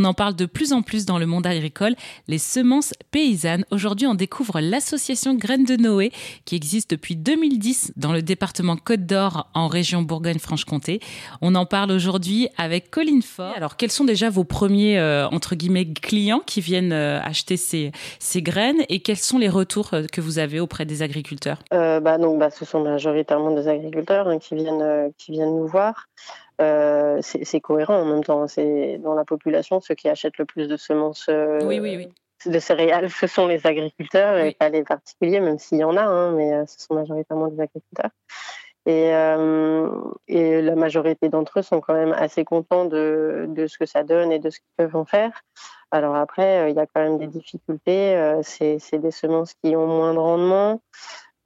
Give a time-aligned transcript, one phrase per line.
[0.00, 1.96] On en parle de plus en plus dans le monde agricole,
[2.28, 3.64] les semences paysannes.
[3.72, 6.12] Aujourd'hui, on découvre l'association Graines de Noé
[6.44, 11.00] qui existe depuis 2010 dans le département Côte d'Or en région Bourgogne-Franche-Comté.
[11.40, 13.54] On en parle aujourd'hui avec Colline Fort.
[13.56, 17.90] Alors, quels sont déjà vos premiers, euh, entre guillemets, clients qui viennent euh, acheter ces,
[18.20, 21.58] ces, graines et quels sont les retours euh, que vous avez auprès des agriculteurs?
[21.72, 26.06] Bah, donc, bah, Ce sont majoritairement des agriculteurs hein, qui, viennent, qui viennent nous voir.
[26.60, 28.48] Euh, c'est cohérent en même temps.
[28.48, 31.26] C'est dans la population ceux qui achètent le plus de semences.
[31.28, 31.60] Euh,
[32.46, 36.04] de céréales, ce sont les agriculteurs et pas les particuliers, même s'il y en a,
[36.04, 38.10] hein, mais euh, ce sont majoritairement des agriculteurs.
[38.86, 39.10] Et,
[40.28, 44.02] et la majorité d'entre eux sont quand même assez contents de, de, ce que ça
[44.02, 45.42] donne et de ce qu'ils peuvent en faire.
[45.90, 48.16] Alors après, il y a quand même des difficultés.
[48.42, 50.80] c'est des semences qui ont moins de rendement.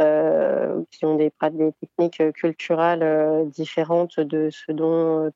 [0.03, 5.31] Euh, qui ont des, des techniques culturelles euh, différentes de ce dont euh,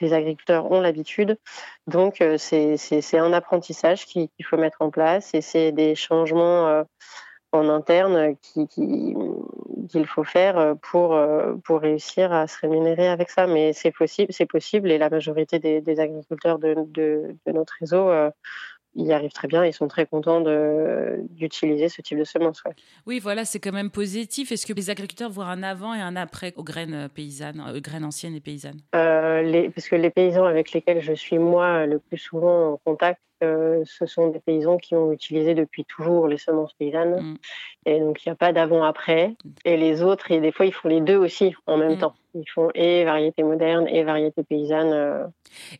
[0.00, 1.38] les agriculteurs ont l'habitude.
[1.86, 6.84] Donc, c'est un apprentissage qu'il faut mettre en place et c'est des changements
[7.52, 11.16] en interne qu'il faut faire pour,
[11.68, 13.46] réussir à se rémunérer avec ça.
[13.46, 18.10] Mais c'est possible, possible et la majorité des, agriculteurs de, notre réseau
[18.94, 19.64] ils y arrivent très bien.
[19.64, 20.42] Ils sont très contents
[21.30, 22.62] d'utiliser ce type de semences.
[23.06, 24.52] Oui, voilà, c'est quand même positif.
[24.52, 28.04] Est-ce que les agriculteurs voient un avant et un après aux graines paysannes, aux graines
[28.04, 28.80] anciennes et paysannes?
[28.94, 32.76] Euh, les, Parce que les paysans avec lesquels je suis moi le plus souvent en
[32.78, 37.20] contact, euh, ce sont des paysans qui ont utilisé depuis toujours les semences paysannes.
[37.20, 37.36] Mm.
[37.86, 39.34] Et donc, il n'y a pas d'avant-après.
[39.64, 41.98] Et les autres, et des fois, ils font les deux aussi en même mm.
[41.98, 42.14] temps.
[42.34, 45.24] Ils font et variété moderne et variété paysanne euh,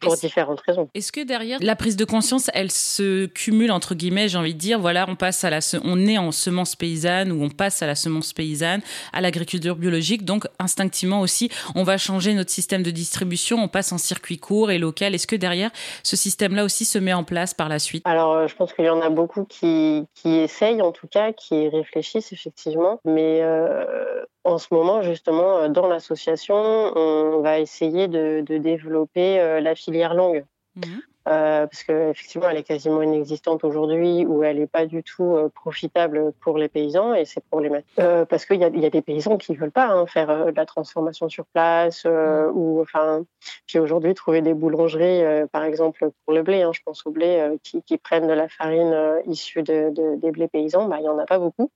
[0.00, 0.88] pour différentes raisons.
[0.94, 4.58] Est-ce que derrière la prise de conscience, elle se cumule entre guillemets, j'ai envie de
[4.58, 7.86] dire, voilà, on passe à la, on est en semence paysanne ou on passe à
[7.86, 12.90] la semence paysanne, à l'agriculture biologique, donc instinctivement aussi, on va changer notre système de
[12.90, 15.14] distribution, on passe en circuit court et local.
[15.14, 15.70] Est-ce que derrière
[16.02, 18.02] ce système-là aussi se met en place par la suite?
[18.06, 21.32] Alors, euh, je pense qu'il y en a beaucoup qui, qui essayent en tout cas,
[21.32, 28.08] qui réfléchissent effectivement, mais euh, en ce moment, justement, euh, dans l'association, on va essayer
[28.08, 30.44] de, développer euh, la filière langue.
[30.76, 31.02] Mhm.
[31.28, 36.32] Euh, parce qu'effectivement, elle est quasiment inexistante aujourd'hui ou elle n'est pas du tout profitable
[36.40, 37.94] pour les paysans et c'est problématique.
[38.28, 40.66] parce qu'il y, y, a des paysans qui ne veulent pas hein, faire de la
[40.66, 42.50] transformation sur place mhm.
[42.54, 43.24] ou enfin,
[43.68, 47.56] puis aujourd'hui, trouver des boulangeries, par exemple pour le blé, hein, je pense au blé,
[47.62, 51.26] qui, prennent de la farine issue de, des blés paysans, bah, il n'y en a
[51.26, 51.70] pas beaucoup.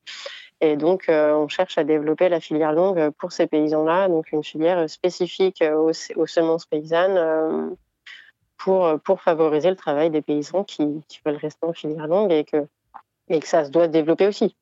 [0.61, 4.43] Et donc, euh, on cherche à développer la filière longue pour ces paysans-là, donc une
[4.43, 7.71] filière spécifique aux, semences paysannes euh,
[8.57, 12.67] pour, favoriser le travail des paysans qui, qui veulent rester en filière longue et que,
[13.29, 14.57] et que ça se doit développer aussi.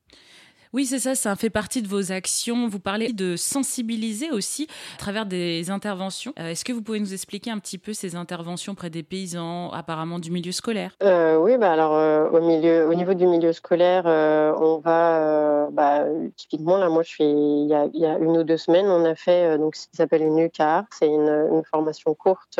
[0.75, 2.67] Oui, c'est ça, ça fait partie de vos actions.
[2.67, 6.33] Vous parlez de sensibiliser aussi à travers des interventions.
[6.37, 9.69] Euh, est-ce que vous pouvez nous expliquer un petit peu ces interventions auprès des paysans,
[9.69, 10.91] apparemment du milieu scolaire?
[11.01, 16.03] Euh, Oui, bah alors euh, au, milieu, au niveau du milieu scolaire, on va, bah,
[16.35, 19.57] typiquement, là, moi, je suis, il y, a, une ou deux semaines, on a fait
[19.57, 20.83] donc, ce qui s'appelle une UCAR.
[20.91, 22.59] C'est une, formation courte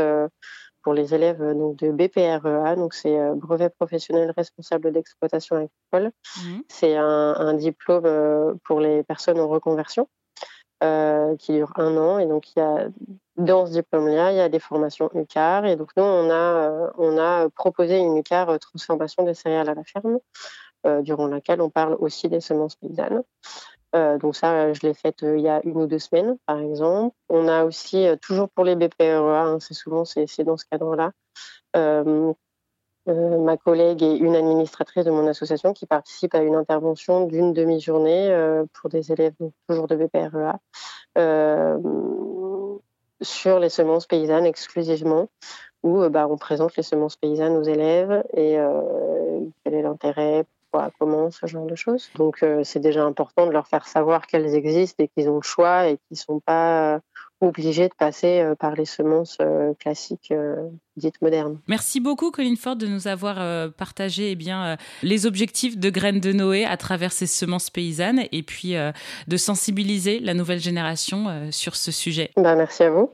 [0.86, 6.12] pour les élèves euh, donc, de BPREA, donc c'est euh, brevet professionnel responsable d'exploitation agricole.
[6.38, 6.60] Mmh.
[6.68, 10.08] C'est un, diplôme euh, pour les personnes en reconversion
[11.40, 12.20] qui dure un an.
[12.20, 12.88] Et donc, il y a,
[13.38, 15.66] dans ce diplôme-là, il y a des formations UCAR.
[15.66, 19.84] Et donc, nous, on a, on a proposé une UCAR transformation des céréales à la
[19.84, 20.20] ferme,
[21.02, 23.24] durant laquelle on parle aussi des semences paysannes.
[23.96, 26.60] Euh, donc ça, je l'ai faite euh, il y a une ou deux semaines, par
[26.60, 27.16] exemple.
[27.30, 31.12] On a aussi, euh, toujours pour les BPREA, hein, c'est souvent c'est, dans ce cadre-là,
[33.08, 38.66] ma collègue et une administratrice de mon association qui participent à une intervention d'une demi-journée
[38.74, 39.36] pour des élèves
[39.68, 40.60] toujours de BPREA
[43.22, 45.30] sur les semences paysannes exclusivement,
[45.84, 48.58] où bah, on présente les semences paysannes aux élèves et
[49.64, 50.46] quel est l'intérêt,
[51.00, 52.10] comment, ce genre de choses.
[52.16, 55.42] Donc euh, c'est déjà important de leur faire savoir qu'elles existent et qu'ils ont le
[55.42, 57.00] choix et qu'ils ne sont pas euh,
[57.42, 59.38] obligés de passer euh, par les semences
[59.80, 60.34] classiques
[60.96, 61.60] dites modernes.
[61.68, 63.36] Merci beaucoup Colline Ford de nous avoir
[63.74, 68.44] partagé eh bien, les objectifs de Graines de Noé à travers ces semences paysannes et
[68.44, 68.76] puis
[69.28, 72.32] de sensibiliser la nouvelle génération sur ce sujet.
[72.38, 73.04] Ben, merci à vous.